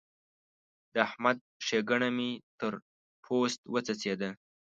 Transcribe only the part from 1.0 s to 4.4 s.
احمد ښېګڼه مې تر پوست وڅڅېده.